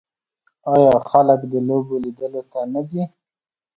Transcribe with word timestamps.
آیا 0.73 0.91
خلک 1.09 1.41
د 1.51 1.53
لوبو 1.67 1.95
لیدلو 2.03 2.41
ته 2.51 2.59
نه 2.73 2.81
ځي؟ 2.89 3.03